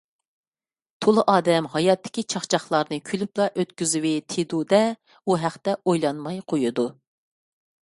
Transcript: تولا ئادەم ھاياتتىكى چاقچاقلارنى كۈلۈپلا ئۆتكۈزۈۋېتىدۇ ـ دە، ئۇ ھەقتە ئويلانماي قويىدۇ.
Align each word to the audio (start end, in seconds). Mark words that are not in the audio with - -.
تولا 1.05 1.23
ئادەم 1.33 1.67
ھاياتتىكى 1.73 2.23
چاقچاقلارنى 2.35 2.99
كۈلۈپلا 3.11 3.47
ئۆتكۈزۈۋېتىدۇ 3.65 4.63
ـ 4.65 4.73
دە، 4.75 4.81
ئۇ 5.25 5.39
ھەقتە 5.45 5.79
ئويلانماي 5.85 6.43
قويىدۇ. 6.53 6.91